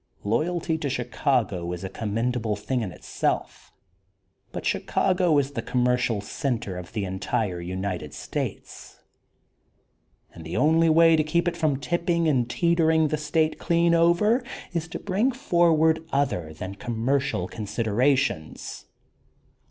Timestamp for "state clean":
13.17-13.93